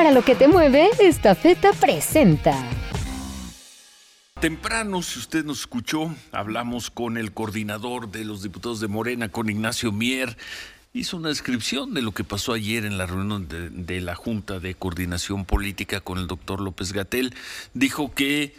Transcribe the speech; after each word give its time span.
Para 0.00 0.12
lo 0.12 0.24
que 0.24 0.34
te 0.34 0.48
mueve, 0.48 0.88
esta 1.00 1.34
feta 1.34 1.74
presenta. 1.74 2.56
Temprano, 4.40 5.02
si 5.02 5.18
usted 5.18 5.44
nos 5.44 5.60
escuchó, 5.60 6.14
hablamos 6.32 6.90
con 6.90 7.18
el 7.18 7.32
coordinador 7.32 8.10
de 8.10 8.24
los 8.24 8.42
diputados 8.42 8.80
de 8.80 8.88
Morena, 8.88 9.28
con 9.28 9.50
Ignacio 9.50 9.92
Mier. 9.92 10.38
Hizo 10.94 11.18
una 11.18 11.28
descripción 11.28 11.92
de 11.92 12.00
lo 12.00 12.12
que 12.12 12.24
pasó 12.24 12.54
ayer 12.54 12.86
en 12.86 12.96
la 12.96 13.04
reunión 13.04 13.46
de, 13.46 14.00
la 14.00 14.14
Junta 14.14 14.58
de 14.58 14.74
Coordinación 14.74 15.44
Política 15.44 16.00
con 16.00 16.16
el 16.16 16.28
doctor 16.28 16.62
López 16.62 16.94
Gatel. 16.94 17.34
Dijo 17.74 18.14
que 18.14 18.54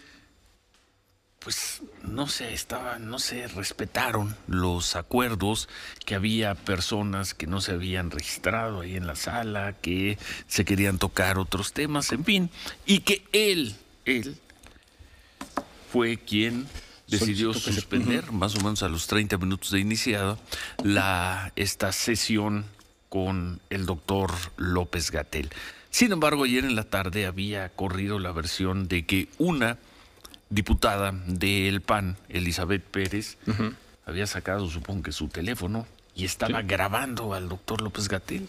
pues 1.43 1.81
no 2.03 2.27
sé, 2.27 2.53
estaba, 2.53 2.99
no 2.99 3.17
se 3.17 3.47
respetaron 3.47 4.35
los 4.47 4.95
acuerdos, 4.95 5.69
que 6.05 6.13
había 6.13 6.53
personas 6.53 7.33
que 7.33 7.47
no 7.47 7.61
se 7.61 7.71
habían 7.71 8.11
registrado 8.11 8.81
ahí 8.81 8.95
en 8.95 9.07
la 9.07 9.15
sala, 9.15 9.73
que 9.81 10.19
se 10.47 10.65
querían 10.65 10.99
tocar 10.99 11.39
otros 11.39 11.73
temas, 11.73 12.11
en 12.11 12.23
fin, 12.23 12.49
y 12.85 12.99
que 12.99 13.23
él, 13.31 13.75
él, 14.05 14.37
fue 15.91 16.17
quien 16.17 16.67
decidió 17.07 17.53
suspender, 17.53 18.31
más 18.31 18.55
o 18.55 18.59
menos 18.59 18.83
a 18.83 18.87
los 18.87 19.07
30 19.07 19.37
minutos 19.37 19.71
de 19.71 19.79
iniciada, 19.79 20.37
la, 20.83 21.51
esta 21.55 21.91
sesión 21.91 22.65
con 23.09 23.59
el 23.71 23.87
doctor 23.87 24.31
López 24.57 25.09
Gatel. 25.09 25.49
Sin 25.89 26.11
embargo, 26.11 26.43
ayer 26.43 26.63
en 26.63 26.75
la 26.75 26.85
tarde 26.85 27.25
había 27.25 27.67
corrido 27.69 28.19
la 28.19 28.31
versión 28.31 28.87
de 28.87 29.05
que 29.05 29.27
una 29.39 29.77
diputada 30.51 31.13
del 31.25 31.81
PAN, 31.81 32.17
Elizabeth 32.29 32.83
Pérez, 32.83 33.37
había 34.05 34.27
sacado, 34.27 34.69
supongo 34.69 35.03
que 35.03 35.11
su 35.11 35.29
teléfono 35.29 35.87
y 36.13 36.25
estaba 36.25 36.61
grabando 36.61 37.33
al 37.33 37.49
doctor 37.49 37.81
López 37.81 38.07
Gatel. 38.07 38.47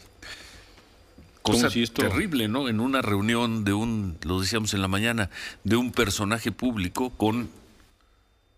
Cosa 1.42 1.70
terrible, 1.92 2.46
¿no? 2.48 2.68
En 2.68 2.78
una 2.78 3.02
reunión 3.02 3.64
de 3.64 3.72
un, 3.72 4.16
lo 4.24 4.40
decíamos 4.40 4.74
en 4.74 4.82
la 4.82 4.88
mañana, 4.88 5.30
de 5.64 5.76
un 5.76 5.90
personaje 5.90 6.52
público 6.52 7.10
con, 7.10 7.50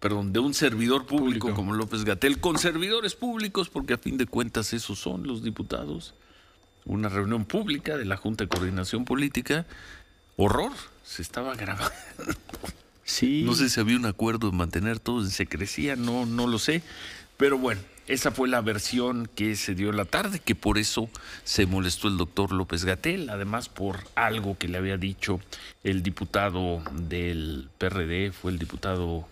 perdón, 0.01 0.33
de 0.33 0.41
un 0.41 0.53
servidor 0.53 1.07
público, 1.07 1.55
como 1.55 1.73
López 1.73 2.05
Gatel, 2.05 2.41
con 2.41 2.59
servidores 2.59 3.15
públicos, 3.15 3.71
porque 3.71 3.95
a 3.95 3.99
fin 3.99 4.19
de 4.19 4.27
cuentas 4.27 4.73
esos 4.73 4.99
son 4.99 5.27
los 5.27 5.43
diputados. 5.43 6.15
Una 6.85 7.09
reunión 7.09 7.47
pública 7.47 7.97
de 7.97 8.05
la 8.05 8.19
Junta 8.19 8.45
de 8.45 8.49
Coordinación 8.49 9.07
Política. 9.07 9.65
Horror, 10.37 10.73
se 11.03 11.23
estaba 11.23 11.55
grabando. 11.55 11.95
No 13.21 13.55
sé 13.55 13.69
si 13.69 13.81
había 13.81 13.97
un 13.97 14.07
acuerdo 14.07 14.51
de 14.51 14.57
mantener 14.57 14.99
todo 14.99 15.21
en 15.21 15.31
secrecía, 15.31 15.97
no, 15.97 16.27
no 16.27 16.47
lo 16.47 16.59
sé. 16.59 16.83
Pero 17.37 17.59
bueno, 17.59 17.81
esa 18.07 18.31
fue 18.31 18.49
la 18.49 18.61
versión 18.61 19.29
que 19.35 19.57
se 19.57 19.75
dio 19.75 19.91
en 19.91 19.97
la 19.97 20.05
tarde, 20.05 20.39
que 20.39 20.55
por 20.55 20.79
eso 20.79 21.09
se 21.45 21.67
molestó 21.67 22.09
el 22.09 22.17
doctor 22.17 22.53
López 22.53 22.85
Gatel, 22.85 23.31
además 23.31 23.69
por 23.69 24.01
algo 24.15 24.59
que 24.59 24.69
le 24.69 24.79
había 24.79 24.97
dicho 24.97 25.41
el 25.83 26.03
diputado 26.03 26.83
del 26.93 27.69
PRD, 27.79 28.33
fue 28.33 28.53
el 28.53 28.59
diputado 28.59 29.27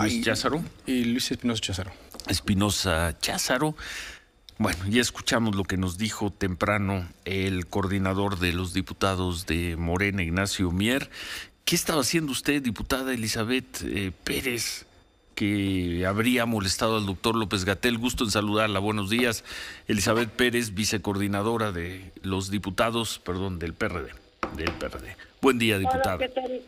Luis 0.00 0.24
Cházaro. 0.24 0.62
Y 0.86 1.04
Luis 1.04 1.30
Espinosa 1.30 1.60
Cházaro. 1.60 1.92
Espinosa 2.28 3.16
Cházaro. 3.20 3.76
Bueno, 4.58 4.78
ya 4.88 5.00
escuchamos 5.00 5.54
lo 5.54 5.62
que 5.64 5.76
nos 5.76 5.98
dijo 5.98 6.30
temprano 6.32 7.08
el 7.24 7.66
coordinador 7.66 8.38
de 8.38 8.52
los 8.52 8.72
diputados 8.72 9.46
de 9.46 9.76
Morena, 9.76 10.22
Ignacio 10.22 10.72
Mier, 10.72 11.10
¿Qué 11.68 11.74
estaba 11.74 12.00
haciendo 12.00 12.32
usted, 12.32 12.62
diputada 12.62 13.12
Elizabeth 13.12 13.82
eh, 13.84 14.10
Pérez, 14.24 14.86
que 15.34 16.02
habría 16.06 16.46
molestado 16.46 16.96
al 16.96 17.04
doctor 17.04 17.36
López 17.36 17.66
Gatel? 17.66 17.98
Gusto 17.98 18.24
en 18.24 18.30
saludarla. 18.30 18.78
Buenos 18.78 19.10
días. 19.10 19.44
Elizabeth 19.86 20.30
Pérez, 20.30 20.72
vicecoordinadora 20.72 21.70
de 21.70 22.10
los 22.22 22.50
diputados, 22.50 23.18
perdón, 23.18 23.58
del 23.58 23.74
PRD. 23.74 24.08
Del 24.56 24.72
PRD. 24.78 25.14
Buen 25.42 25.58
día, 25.58 25.76
diputada. 25.76 26.14
Hola, 26.14 26.26
¿qué 26.26 26.32
tal? 26.32 26.62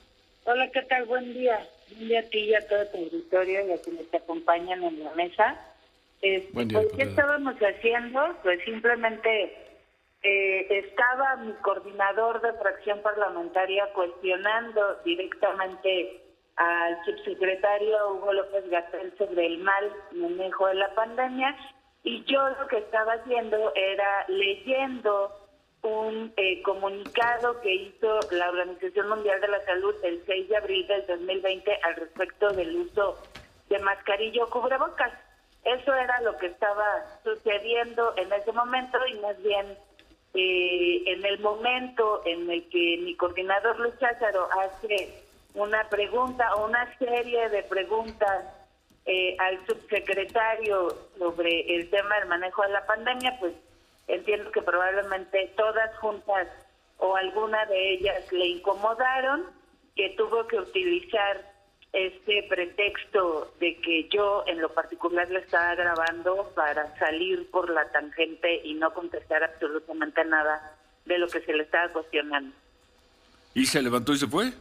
Hola, 0.44 0.70
¿qué 0.70 0.82
tal? 0.82 1.06
Buen 1.06 1.32
día. 1.32 1.66
Buen 1.96 2.08
día 2.08 2.20
a 2.20 2.24
ti 2.24 2.38
y 2.40 2.54
a 2.54 2.68
todo 2.68 2.86
tu 2.88 2.98
auditorio 2.98 3.68
y 3.68 3.72
a 3.72 3.80
quienes 3.80 4.10
te 4.10 4.18
acompañan 4.18 4.84
en 4.84 5.02
la 5.02 5.14
mesa. 5.14 5.58
Este, 6.20 6.52
Buen 6.52 6.68
día, 6.68 6.82
¿Qué 6.94 7.04
estábamos 7.04 7.54
haciendo? 7.54 8.20
Pues 8.42 8.62
simplemente 8.66 9.69
eh, 10.22 10.66
estaba 10.70 11.36
mi 11.36 11.52
coordinador 11.62 12.40
de 12.42 12.52
fracción 12.54 13.00
parlamentaria 13.00 13.90
cuestionando 13.94 14.96
directamente 15.04 16.22
al 16.56 17.02
subsecretario 17.04 17.96
Hugo 18.10 18.34
López 18.34 18.68
Gatel 18.68 19.14
sobre 19.16 19.46
el 19.46 19.58
mal 19.58 19.90
manejo 20.12 20.66
de 20.66 20.74
la 20.74 20.94
pandemia 20.94 21.56
y 22.02 22.22
yo 22.24 22.50
lo 22.50 22.66
que 22.66 22.78
estaba 22.78 23.14
haciendo 23.14 23.72
era 23.74 24.26
leyendo 24.28 25.36
un 25.82 26.32
eh, 26.36 26.60
comunicado 26.62 27.58
que 27.62 27.74
hizo 27.74 28.20
la 28.32 28.50
Organización 28.50 29.08
Mundial 29.08 29.40
de 29.40 29.48
la 29.48 29.64
Salud 29.64 29.94
el 30.02 30.22
6 30.26 30.48
de 30.48 30.56
abril 30.56 30.86
del 30.86 31.06
2020 31.06 31.78
al 31.82 31.96
respecto 31.96 32.50
del 32.50 32.76
uso 32.76 33.16
de 33.70 33.78
mascarillo 33.78 34.50
cubrebocas. 34.50 35.12
Eso 35.64 35.94
era 35.94 36.20
lo 36.22 36.36
que 36.36 36.46
estaba 36.46 36.84
sucediendo 37.22 38.14
en 38.16 38.32
ese 38.32 38.52
momento 38.52 38.98
y 39.06 39.18
más 39.20 39.40
bien 39.42 39.78
eh, 40.34 41.02
en 41.06 41.24
el 41.24 41.40
momento 41.40 42.22
en 42.24 42.48
el 42.50 42.68
que 42.68 42.98
mi 43.02 43.16
coordinador 43.16 43.78
Luis 43.80 43.98
Cházaro 43.98 44.48
hace 44.60 45.24
una 45.54 45.88
pregunta 45.88 46.54
o 46.54 46.66
una 46.66 46.96
serie 46.98 47.48
de 47.48 47.62
preguntas 47.64 48.44
eh, 49.06 49.36
al 49.38 49.66
subsecretario 49.66 50.96
sobre 51.18 51.74
el 51.74 51.90
tema 51.90 52.16
del 52.20 52.28
manejo 52.28 52.62
de 52.62 52.68
la 52.68 52.86
pandemia, 52.86 53.36
pues 53.40 53.54
entiendo 54.06 54.52
que 54.52 54.62
probablemente 54.62 55.52
todas 55.56 55.96
juntas 55.98 56.46
o 56.98 57.16
alguna 57.16 57.64
de 57.66 57.94
ellas 57.94 58.30
le 58.30 58.46
incomodaron, 58.46 59.46
que 59.96 60.10
tuvo 60.10 60.46
que 60.46 60.58
utilizar 60.58 61.40
este 61.92 62.44
pretexto 62.44 63.52
de 63.58 63.76
que 63.78 64.08
yo 64.08 64.44
en 64.46 64.60
lo 64.60 64.72
particular 64.72 65.28
le 65.28 65.40
estaba 65.40 65.74
grabando 65.74 66.52
para 66.54 66.96
salir 66.98 67.50
por 67.50 67.68
la 67.70 67.90
tangente 67.90 68.60
y 68.64 68.74
no 68.74 68.92
contestar 68.94 69.42
absolutamente 69.42 70.24
nada 70.24 70.76
de 71.04 71.18
lo 71.18 71.26
que 71.28 71.40
se 71.40 71.52
le 71.52 71.64
estaba 71.64 71.88
cuestionando. 71.88 72.54
¿Y 73.54 73.66
se 73.66 73.82
levantó 73.82 74.12
y 74.12 74.18
se 74.18 74.28
fue? 74.28 74.52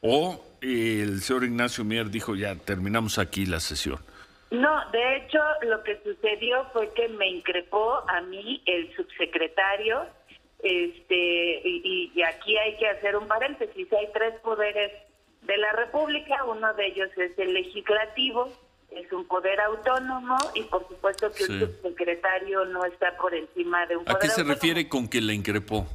¿O 0.00 0.42
el 0.62 1.20
señor 1.20 1.44
Ignacio 1.44 1.84
Mier 1.84 2.08
dijo 2.08 2.34
ya 2.34 2.56
terminamos 2.56 3.18
aquí 3.18 3.44
la 3.44 3.60
sesión? 3.60 3.98
No, 4.50 4.90
de 4.90 5.16
hecho 5.16 5.38
lo 5.62 5.82
que 5.82 6.00
sucedió 6.02 6.64
fue 6.72 6.92
que 6.94 7.08
me 7.08 7.28
increpó 7.28 8.02
a 8.08 8.22
mí 8.22 8.62
el 8.64 8.94
subsecretario 8.96 10.06
este 10.62 11.60
y, 11.64 12.10
y 12.14 12.22
aquí 12.22 12.56
hay 12.56 12.76
que 12.76 12.88
hacer 12.88 13.16
un 13.16 13.28
paréntesis, 13.28 13.92
hay 13.92 14.08
tres 14.12 14.34
poderes 14.40 14.92
de 15.50 15.58
la 15.58 15.72
República, 15.72 16.44
uno 16.44 16.72
de 16.74 16.86
ellos 16.86 17.10
es 17.16 17.36
el 17.36 17.52
legislativo, 17.54 18.52
es 18.92 19.12
un 19.12 19.26
poder 19.26 19.60
autónomo 19.60 20.36
y 20.54 20.62
por 20.62 20.86
supuesto 20.86 21.32
que 21.32 21.42
el 21.42 21.60
subsecretario 21.60 22.64
no 22.66 22.84
está 22.84 23.16
por 23.16 23.34
encima 23.34 23.84
de 23.86 23.96
un 23.96 24.04
poder 24.04 24.16
¿A 24.16 24.20
qué 24.20 24.28
se 24.28 24.44
refiere 24.44 24.88
con 24.88 25.08
que 25.08 25.20
la 25.20 25.32
increpó? 25.32 25.88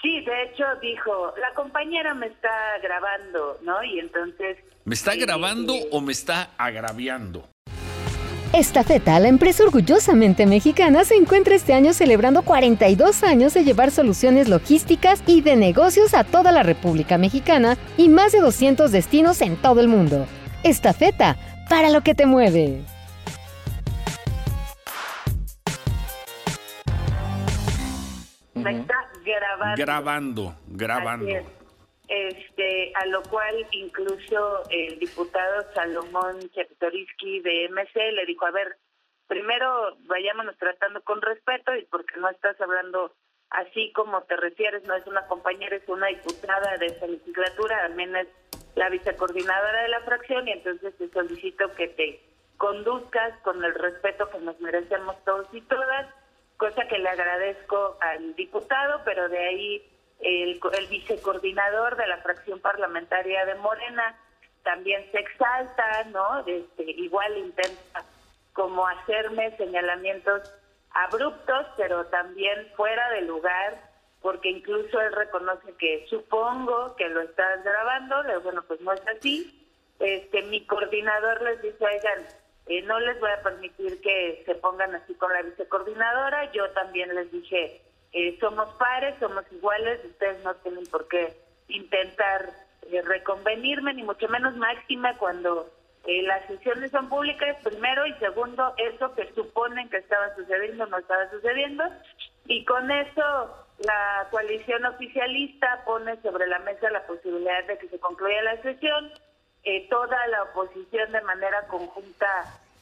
Sí, 0.00 0.20
de 0.20 0.44
hecho 0.44 0.64
dijo, 0.80 1.34
la 1.36 1.52
compañera 1.54 2.14
me 2.14 2.26
está 2.26 2.78
grabando, 2.80 3.58
¿no? 3.62 3.82
Y 3.82 3.98
entonces... 3.98 4.58
¿Me 4.84 4.94
está 4.94 5.16
grabando 5.16 5.74
o 5.90 6.00
me 6.00 6.12
está 6.12 6.50
agraviando? 6.56 7.48
Esta 8.52 8.84
feta, 8.84 9.18
la 9.18 9.28
empresa 9.28 9.64
orgullosamente 9.64 10.44
mexicana, 10.44 11.04
se 11.04 11.14
encuentra 11.14 11.54
este 11.54 11.72
año 11.72 11.94
celebrando 11.94 12.42
42 12.42 13.22
años 13.22 13.54
de 13.54 13.64
llevar 13.64 13.90
soluciones 13.90 14.46
logísticas 14.46 15.22
y 15.26 15.40
de 15.40 15.56
negocios 15.56 16.12
a 16.12 16.22
toda 16.22 16.52
la 16.52 16.62
República 16.62 17.16
Mexicana 17.16 17.78
y 17.96 18.10
más 18.10 18.32
de 18.32 18.40
200 18.40 18.92
destinos 18.92 19.40
en 19.40 19.56
todo 19.56 19.80
el 19.80 19.88
mundo. 19.88 20.26
Esta 20.64 20.92
feta, 20.92 21.38
para 21.70 21.88
lo 21.88 22.02
que 22.02 22.14
te 22.14 22.26
mueve. 22.26 22.82
Me 28.52 28.80
está 28.80 28.94
grabando. 29.24 29.82
Grabando, 29.82 30.54
grabando 30.68 31.61
este, 32.12 32.92
a 32.94 33.06
lo 33.06 33.22
cual 33.22 33.66
incluso 33.70 34.62
el 34.68 34.98
diputado 34.98 35.64
Salomón 35.72 36.40
Chertoriski 36.50 37.40
de 37.40 37.70
MC 37.70 38.12
le 38.12 38.26
dijo, 38.26 38.44
a 38.44 38.50
ver, 38.50 38.76
primero 39.28 39.96
vayámonos 40.00 40.58
tratando 40.58 41.00
con 41.04 41.22
respeto 41.22 41.74
y 41.74 41.86
porque 41.86 42.20
no 42.20 42.28
estás 42.28 42.60
hablando 42.60 43.14
así 43.48 43.92
como 43.92 44.22
te 44.24 44.36
refieres, 44.36 44.84
no 44.84 44.94
es 44.94 45.06
una 45.06 45.26
compañera, 45.26 45.74
es 45.74 45.88
una 45.88 46.08
diputada 46.08 46.76
de 46.76 46.86
esta 46.86 47.06
legislatura, 47.06 47.88
también 47.88 48.14
es 48.14 48.28
la 48.74 48.90
vicecoordinadora 48.90 49.82
de 49.82 49.88
la 49.88 50.00
fracción 50.00 50.46
y 50.48 50.52
entonces 50.52 50.94
te 50.98 51.08
solicito 51.08 51.72
que 51.74 51.88
te 51.88 52.20
conduzcas 52.58 53.38
con 53.40 53.64
el 53.64 53.74
respeto 53.74 54.28
que 54.28 54.38
nos 54.40 54.60
merecemos 54.60 55.16
todos 55.24 55.46
y 55.52 55.62
todas, 55.62 56.14
cosa 56.58 56.86
que 56.88 56.98
le 56.98 57.08
agradezco 57.08 57.96
al 58.02 58.34
diputado, 58.34 59.00
pero 59.06 59.30
de 59.30 59.38
ahí 59.38 59.91
el, 60.22 60.60
el 60.78 60.86
vicecoordinador 60.88 61.96
de 61.96 62.06
la 62.06 62.18
fracción 62.18 62.60
parlamentaria 62.60 63.44
de 63.44 63.54
Morena 63.56 64.16
también 64.62 65.10
se 65.10 65.18
exalta, 65.18 66.04
¿no? 66.04 66.46
Este, 66.46 66.84
igual 66.90 67.36
intenta 67.36 68.04
como 68.52 68.86
hacerme 68.86 69.56
señalamientos 69.56 70.42
abruptos, 70.90 71.66
pero 71.76 72.06
también 72.06 72.68
fuera 72.76 73.10
de 73.10 73.22
lugar 73.22 73.92
porque 74.22 74.50
incluso 74.50 75.00
él 75.00 75.12
reconoce 75.12 75.74
que 75.78 76.06
supongo 76.08 76.94
que 76.96 77.08
lo 77.08 77.22
estás 77.22 77.62
grabando, 77.64 78.22
le 78.22 78.38
bueno, 78.38 78.62
pues 78.62 78.80
no 78.80 78.92
es 78.92 79.02
así. 79.08 79.68
Este, 79.98 80.42
mi 80.42 80.64
coordinador 80.64 81.42
les 81.42 81.60
dice, 81.60 81.84
oigan, 81.84 82.26
eh, 82.66 82.82
no 82.82 83.00
les 83.00 83.18
voy 83.20 83.30
a 83.30 83.42
permitir 83.42 84.00
que 84.00 84.42
se 84.46 84.54
pongan 84.54 84.94
así 84.94 85.14
con 85.14 85.32
la 85.32 85.42
vicecoordinadora. 85.42 86.52
Yo 86.52 86.70
también 86.70 87.12
les 87.14 87.30
dije, 87.32 87.82
eh, 88.12 88.36
somos 88.40 88.68
pares, 88.74 89.14
somos 89.20 89.44
iguales, 89.52 90.04
ustedes 90.04 90.42
no 90.44 90.54
tienen 90.56 90.86
por 90.86 91.08
qué 91.08 91.36
intentar 91.68 92.50
eh, 92.90 93.02
reconvenirme, 93.02 93.94
ni 93.94 94.02
mucho 94.02 94.28
menos 94.28 94.56
máxima 94.56 95.16
cuando 95.18 95.70
las 96.04 96.44
sesiones 96.48 96.90
son 96.90 97.08
públicas, 97.08 97.56
primero, 97.62 98.04
y 98.06 98.12
segundo, 98.14 98.74
eso 98.76 99.14
que 99.14 99.32
suponen 99.34 99.88
que 99.88 99.98
estaba 99.98 100.34
sucediendo 100.34 100.84
no 100.86 100.98
estaba 100.98 101.30
sucediendo. 101.30 101.84
Y 102.46 102.64
con 102.64 102.90
eso 102.90 103.66
la 103.78 104.26
coalición 104.32 104.84
oficialista 104.84 105.84
pone 105.84 106.20
sobre 106.22 106.48
la 106.48 106.58
mesa 106.58 106.90
la 106.90 107.06
posibilidad 107.06 107.64
de 107.68 107.78
que 107.78 107.88
se 107.88 108.00
concluya 108.00 108.42
la 108.42 108.60
sesión 108.62 109.12
eh, 109.64 109.88
toda 109.88 110.26
la 110.26 110.42
oposición 110.42 111.12
de 111.12 111.20
manera 111.20 111.66
conjunta 111.68 112.26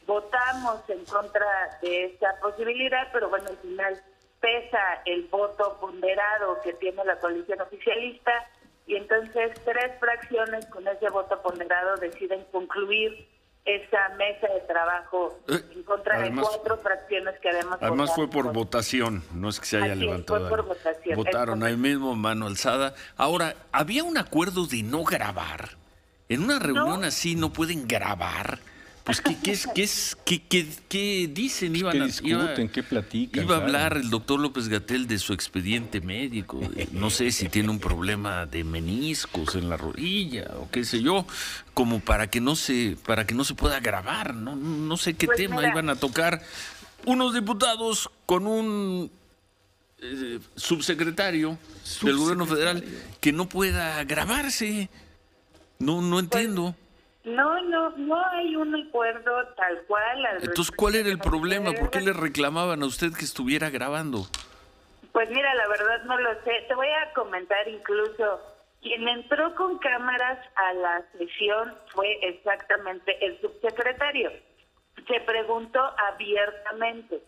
votamos 0.06 0.80
en 0.88 1.04
contra 1.04 1.46
de 1.82 2.06
esta 2.06 2.40
posibilidad, 2.40 3.08
pero 3.12 3.28
bueno, 3.28 3.50
al 3.50 3.56
final 3.58 4.02
pesa 4.40 5.02
el 5.04 5.26
voto 5.28 5.78
ponderado 5.80 6.60
que 6.62 6.72
tiene 6.74 7.04
la 7.04 7.18
coalición 7.18 7.60
oficialista 7.60 8.32
y 8.86 8.96
entonces 8.96 9.52
tres 9.64 9.92
fracciones 10.00 10.66
con 10.66 10.86
ese 10.88 11.08
voto 11.10 11.40
ponderado 11.42 11.96
deciden 11.96 12.44
concluir 12.50 13.28
esa 13.64 14.08
mesa 14.16 14.48
de 14.48 14.60
trabajo 14.60 15.38
eh, 15.48 15.60
en 15.74 15.82
contra 15.82 16.18
de 16.20 16.32
cuatro 16.34 16.78
fracciones 16.78 17.38
que 17.40 17.50
además 17.50 17.78
además 17.82 18.14
fue 18.14 18.28
por 18.28 18.52
votación 18.52 19.22
no 19.34 19.50
es 19.50 19.60
que 19.60 19.66
se 19.66 19.76
haya 19.76 19.94
levantado 19.94 20.48
fue 20.48 20.48
por 20.48 20.66
votación 20.66 21.16
votaron 21.16 21.62
ahí 21.62 21.76
mismo 21.76 22.16
mano 22.16 22.46
alzada. 22.46 22.94
Ahora 23.16 23.54
había 23.70 24.02
un 24.02 24.16
acuerdo 24.16 24.66
de 24.66 24.82
no 24.82 25.04
grabar 25.04 25.76
en 26.30 26.44
una 26.44 26.58
reunión 26.60 27.04
así 27.04 27.34
no 27.34 27.52
pueden 27.52 27.86
grabar. 27.88 28.60
Pues, 29.10 29.20
¿qué, 29.22 29.36
qué, 29.42 29.50
es, 29.50 29.66
qué, 29.74 29.82
es, 29.82 30.16
qué, 30.24 30.42
qué, 30.42 30.68
qué 30.88 31.30
dicen? 31.32 31.74
Iban 31.74 31.92
¿Qué 31.92 32.04
discuten? 32.04 32.68
¿Qué 32.68 32.82
platican? 32.84 33.42
Iba 33.42 33.56
a 33.56 33.58
hablar 33.58 33.96
el 33.96 34.08
doctor 34.08 34.38
López 34.38 34.68
Gatel 34.68 35.08
de 35.08 35.18
su 35.18 35.32
expediente 35.32 36.00
médico. 36.00 36.60
no 36.92 37.10
sé 37.10 37.32
si 37.32 37.48
tiene 37.48 37.70
un 37.70 37.80
problema 37.80 38.46
de 38.46 38.62
meniscos 38.62 39.56
en 39.56 39.68
la 39.68 39.76
rodilla 39.76 40.52
o 40.58 40.70
qué 40.70 40.84
sé 40.84 41.02
yo, 41.02 41.26
como 41.74 41.98
para 41.98 42.30
que 42.30 42.40
no 42.40 42.54
se, 42.54 42.96
para 43.04 43.26
que 43.26 43.34
no 43.34 43.42
se 43.42 43.54
pueda 43.54 43.80
grabar. 43.80 44.34
No, 44.34 44.54
no 44.54 44.96
sé 44.96 45.14
qué 45.14 45.26
pues 45.26 45.38
tema 45.38 45.66
iban 45.66 45.90
a 45.90 45.96
tocar 45.96 46.42
unos 47.04 47.34
diputados 47.34 48.10
con 48.26 48.46
un 48.46 49.10
eh, 50.02 50.38
subsecretario 50.54 51.58
del 52.02 52.16
gobierno 52.16 52.46
federal 52.46 52.84
que 53.20 53.32
no 53.32 53.48
pueda 53.48 54.04
grabarse. 54.04 54.88
No, 55.80 56.00
no 56.00 56.10
pues, 56.10 56.22
entiendo. 56.22 56.76
No, 57.24 57.60
no, 57.62 57.90
no 57.90 58.26
hay 58.30 58.56
un 58.56 58.74
acuerdo 58.74 59.46
tal 59.56 59.82
cual. 59.86 60.26
Entonces, 60.42 60.74
¿cuál 60.74 60.94
era 60.94 61.08
el 61.08 61.18
problema? 61.18 61.72
¿Por 61.72 61.90
qué 61.90 62.00
le 62.00 62.12
reclamaban 62.12 62.82
a 62.82 62.86
usted 62.86 63.12
que 63.12 63.24
estuviera 63.24 63.68
grabando? 63.68 64.26
Pues 65.12 65.28
mira, 65.30 65.54
la 65.54 65.68
verdad 65.68 66.02
no 66.04 66.18
lo 66.18 66.32
sé. 66.44 66.64
Te 66.66 66.74
voy 66.74 66.88
a 66.88 67.12
comentar 67.12 67.68
incluso, 67.68 68.40
quien 68.80 69.06
entró 69.06 69.54
con 69.54 69.78
cámaras 69.78 70.38
a 70.56 70.72
la 70.74 71.04
sesión 71.18 71.74
fue 71.88 72.18
exactamente 72.22 73.24
el 73.24 73.38
subsecretario. 73.40 74.32
Se 75.06 75.20
preguntó 75.20 75.80
abiertamente, 76.12 77.20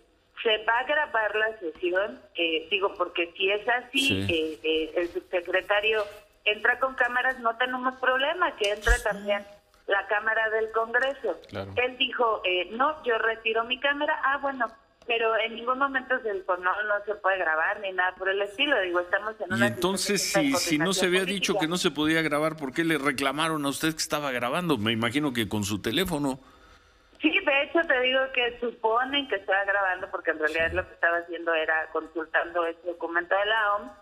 ¿se 0.42 0.64
va 0.64 0.78
a 0.78 0.84
grabar 0.84 1.34
la 1.36 1.58
sesión? 1.58 2.20
Eh, 2.34 2.68
digo, 2.70 2.94
porque 2.94 3.32
si 3.36 3.50
es 3.50 3.68
así, 3.68 4.26
eh, 4.28 4.58
eh, 4.62 4.92
el 4.96 5.08
subsecretario 5.08 6.04
entra 6.44 6.78
con 6.78 6.94
cámaras, 6.94 7.38
no 7.40 7.56
tenemos 7.56 7.94
problema, 7.96 8.56
que 8.56 8.70
entre 8.70 8.98
también 9.00 9.44
la 9.86 10.06
Cámara 10.06 10.48
del 10.50 10.70
Congreso. 10.72 11.38
Él 11.76 11.96
dijo, 11.98 12.40
eh, 12.44 12.68
no, 12.72 13.02
yo 13.04 13.18
retiro 13.18 13.64
mi 13.64 13.78
cámara, 13.80 14.20
ah, 14.24 14.38
bueno, 14.38 14.66
pero 15.06 15.36
en 15.38 15.56
ningún 15.56 15.78
momento 15.78 16.18
se 16.22 16.32
dijo, 16.32 16.56
no, 16.56 16.70
no 16.84 17.04
se 17.04 17.14
puede 17.16 17.38
grabar 17.38 17.80
ni 17.80 17.92
nada 17.92 18.14
por 18.14 18.28
el 18.28 18.40
estilo, 18.42 18.80
digo, 18.80 19.00
estamos 19.00 19.34
en 19.40 19.52
una... 19.52 19.66
Y 19.66 19.68
entonces, 19.68 20.32
si, 20.32 20.52
si 20.54 20.78
no 20.78 20.92
se 20.92 21.06
había 21.06 21.24
dicho 21.24 21.58
que 21.58 21.66
no 21.66 21.76
se 21.76 21.90
podía 21.90 22.22
grabar, 22.22 22.56
¿por 22.56 22.72
qué 22.72 22.84
le 22.84 22.98
reclamaron 22.98 23.64
a 23.66 23.68
usted 23.68 23.90
que 23.90 23.98
estaba 23.98 24.30
grabando? 24.30 24.78
Me 24.78 24.92
imagino 24.92 25.32
que 25.32 25.48
con 25.48 25.64
su 25.64 25.80
teléfono. 25.82 26.38
Sí, 27.20 27.30
de 27.30 27.62
hecho 27.62 27.80
te 27.86 28.00
digo 28.00 28.20
que 28.34 28.58
suponen 28.58 29.28
que 29.28 29.36
estaba 29.36 29.64
grabando 29.64 30.10
porque 30.10 30.32
en 30.32 30.40
realidad 30.40 30.72
lo 30.72 30.86
que 30.86 30.94
estaba 30.94 31.18
haciendo 31.18 31.54
era 31.54 31.88
consultando 31.92 32.66
ese 32.66 32.80
documento 32.84 33.36
de 33.36 33.46
la 33.46 33.74
OMS 33.76 34.01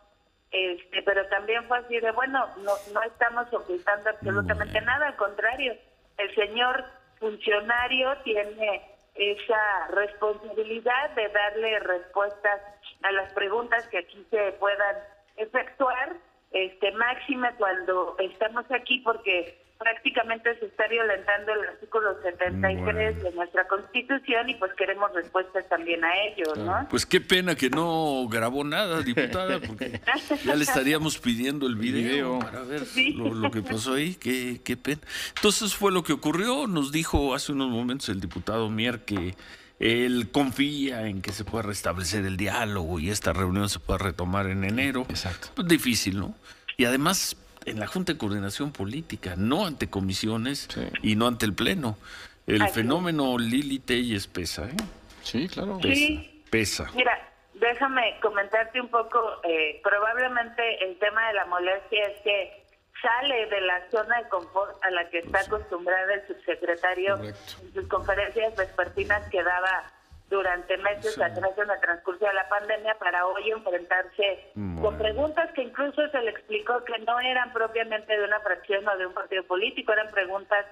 este, 0.51 1.03
pero 1.03 1.27
también 1.29 1.65
fue 1.69 1.79
así 1.79 1.99
de, 2.01 2.11
bueno, 2.13 2.47
no, 2.59 2.73
no 2.93 3.03
estamos 3.03 3.53
ocultando 3.53 4.11
absolutamente 4.11 4.81
nada, 4.81 5.09
al 5.09 5.17
contrario, 5.17 5.77
el 6.19 6.35
señor 6.35 6.85
funcionario 7.19 8.17
tiene 8.25 8.83
esa 9.15 9.89
responsabilidad 9.89 11.11
de 11.11 11.29
darle 11.29 11.79
respuestas 11.81 12.61
a 13.03 13.13
las 13.13 13.33
preguntas 13.33 13.87
que 13.89 13.99
aquí 13.99 14.27
se 14.31 14.53
puedan 14.53 14.97
efectuar, 15.37 16.17
este 16.53 16.91
máxime 16.93 17.55
cuando 17.57 18.17
estamos 18.19 18.65
aquí 18.71 18.99
porque 19.01 19.60
prácticamente 19.81 20.59
se 20.59 20.67
está 20.67 20.87
violentando 20.89 21.55
el 21.55 21.69
artículo 21.71 22.15
73 22.23 23.23
de 23.23 23.33
nuestra 23.33 23.67
Constitución 23.67 24.51
y 24.51 24.55
pues 24.57 24.73
queremos 24.75 25.11
respuestas 25.15 25.67
también 25.71 26.05
a 26.05 26.11
ello, 26.27 26.55
¿no? 26.55 26.87
Pues 26.91 27.07
qué 27.07 27.23
pena 27.23 27.55
que 27.55 27.71
no 27.71 28.29
grabó 28.29 28.63
nada, 28.63 29.01
diputada, 29.01 29.59
porque 29.67 30.03
ya 30.45 30.55
le 30.55 30.65
estaríamos 30.65 31.19
pidiendo 31.19 31.67
el 31.67 31.77
video, 31.77 32.41
para 32.41 32.61
ver 32.63 32.83
lo, 33.17 33.51
que 33.51 33.63
pasó 33.63 33.95
ahí, 33.95 34.17
qué, 34.17 34.61
qué 34.63 34.77
pena. 34.77 35.01
Entonces 35.37 35.75
fue 35.75 35.91
lo 35.93 36.03
que 36.03 36.13
ocurrió, 36.13 36.67
nos 36.67 36.93
dijo 36.93 37.35
hace 37.35 37.53
unos 37.53 37.71
momentos 37.71 38.11
el 38.11 38.21
diputado 38.21 38.69
Mier 38.69 39.01
que 39.07 39.35
él 39.79 40.29
confía 40.31 41.07
en 41.07 41.23
que 41.23 41.33
se 41.33 41.45
pueda 41.45 41.63
restablecer 41.63 42.27
el 42.27 42.37
diálogo 42.37 43.01
y 43.01 43.09
esta 43.09 43.33
reunión 43.33 43.71
se 43.71 43.79
pueda 43.79 43.97
retomar 43.97 44.47
en 44.47 44.65
enero. 44.65 45.07
Exacto. 45.09 45.49
Pues 45.55 45.67
difícil, 45.67 46.19
¿no? 46.19 46.35
Y 46.77 46.85
además 46.85 47.37
en 47.67 47.81
la 47.81 47.87
Junta 47.87 48.13
de 48.13 48.19
Coordinación 48.19 48.73
Política, 48.73 49.35
no 49.37 49.67
ante 49.67 49.89
comisiones 49.89 50.69
y 51.03 51.17
no 51.17 51.27
ante 51.27 51.47
el 51.47 51.55
Pleno. 51.55 51.99
El 52.47 52.69
fenómeno 52.69 53.39
Lili 53.39 53.79
Telles 53.79 54.27
pesa, 54.27 54.67
¿eh? 54.67 54.77
Sí, 55.23 55.49
claro. 55.49 55.79
Pesa, 55.81 56.23
pesa. 56.51 56.91
Mira, 56.95 57.17
déjame 57.55 58.19
comentarte 58.21 58.81
un 58.81 58.89
poco, 58.89 59.41
eh, 59.45 59.81
probablemente 59.85 60.85
el 60.85 60.99
tema 60.99 61.29
de 61.29 61.35
la 61.35 61.45
molestia 61.47 62.07
es 62.07 62.21
que 62.23 62.65
sale 63.01 63.47
de 63.47 63.61
la 63.61 63.89
zona 63.91 64.23
de 64.23 64.29
confort 64.29 64.83
a 64.83 64.91
la 64.91 65.09
que 65.11 65.19
está 65.19 65.41
acostumbrada 65.41 66.15
el 66.15 66.27
subsecretario 66.27 67.17
en 67.23 67.73
sus 67.73 67.87
conferencias 67.89 68.55
vespertinas 68.57 69.29
que 69.31 69.43
daba 69.43 69.85
durante 70.31 70.79
meses 70.79 71.21
atrás 71.21 71.51
en 71.59 71.71
el 71.71 71.81
transcurso 71.81 72.25
de 72.25 72.33
la 72.33 72.49
pandemia 72.49 72.95
para 72.95 73.27
hoy 73.27 73.51
enfrentarse 73.51 74.53
con 74.81 74.97
preguntas 74.97 75.51
que 75.55 75.63
incluso 75.63 76.09
se 76.09 76.23
le 76.23 76.31
explicó 76.31 76.85
que 76.85 76.99
no 77.01 77.19
eran 77.19 77.53
propiamente 77.53 78.17
de 78.17 78.25
una 78.25 78.39
fracción 78.41 78.87
o 78.89 78.97
de 78.97 79.07
un 79.07 79.13
partido 79.13 79.43
político, 79.45 79.93
eran 79.93 80.11
preguntas 80.13 80.65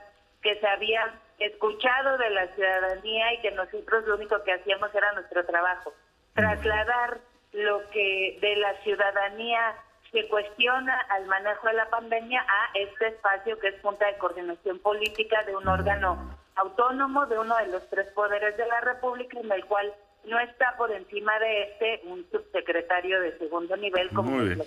que 0.43 0.59
se 0.61 0.67
habían 0.67 1.11
escuchado 1.41 2.17
de 2.19 2.31
la 2.31 2.47
ciudadanía 2.55 3.35
y 3.35 3.41
que 3.41 3.51
nosotros 3.51 4.07
lo 4.07 4.15
único 4.15 4.43
que 4.45 4.53
hacíamos 4.53 4.95
era 4.95 5.13
nuestro 5.13 5.45
trabajo, 5.45 5.93
trasladar 6.35 7.19
lo 7.53 7.83
que 7.91 8.39
de 8.41 8.57
la 8.57 8.75
ciudadanía 8.83 9.75
se 10.13 10.29
cuestiona 10.29 10.99
al 11.11 11.27
manejo 11.27 11.67
de 11.67 11.75
la 11.75 11.91
pandemia 11.91 12.41
a 12.41 12.71
este 12.75 13.09
espacio 13.09 13.59
que 13.59 13.69
es 13.69 13.83
Junta 13.83 14.07
de 14.07 14.17
Coordinación 14.19 14.79
Política 14.79 15.43
de 15.43 15.57
un 15.57 15.67
órgano 15.67 16.38
autónomo 16.59 17.27
de 17.27 17.39
uno 17.39 17.57
de 17.57 17.69
los 17.69 17.89
tres 17.89 18.09
poderes 18.13 18.57
de 18.57 18.67
la 18.67 18.81
República, 18.81 19.41
en 19.41 19.51
el 19.51 19.65
cual 19.65 19.93
no 20.25 20.39
está 20.41 20.75
por 20.77 20.91
encima 20.93 21.39
de 21.39 21.63
este 21.63 22.01
un 22.05 22.27
subsecretario 22.31 23.21
de 23.21 23.39
segundo 23.39 23.77
nivel 23.77 24.11
como 24.11 24.43
es 24.43 24.59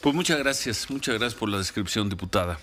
Pues 0.00 0.14
muchas 0.14 0.38
gracias, 0.38 0.90
muchas 0.90 1.18
gracias 1.18 1.38
por 1.38 1.48
la 1.48 1.58
descripción, 1.58 2.08
diputada. 2.08 2.58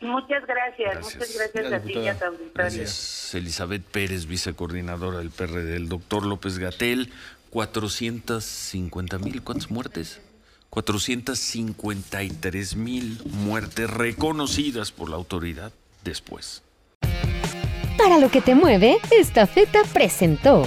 Muchas 0.00 0.46
gracias, 0.46 1.00
muchas 1.00 1.34
gracias 1.34 1.72
a 1.72 1.80
ti 1.80 1.94
y 1.94 2.08
a 2.08 2.18
tu 2.18 2.26
auditorio. 2.26 2.52
Gracias, 2.54 3.34
Elizabeth 3.34 3.82
Pérez, 3.82 4.26
vicecoordinadora 4.26 5.18
del 5.18 5.30
PRD, 5.30 5.76
el 5.76 5.88
doctor 5.88 6.26
López 6.26 6.58
Gatel, 6.58 7.10
450 7.50 9.18
mil, 9.18 9.42
¿cuántas 9.42 9.70
muertes? 9.70 10.20
453 10.70 12.76
mil 12.76 13.22
muertes 13.24 13.90
reconocidas 13.90 14.92
por 14.92 15.08
la 15.08 15.16
autoridad 15.16 15.72
después. 16.04 16.62
Para 17.98 18.18
lo 18.18 18.30
que 18.30 18.40
te 18.40 18.54
mueve, 18.54 18.98
esta 19.10 19.46
feta 19.48 19.80
presentó. 19.92 20.62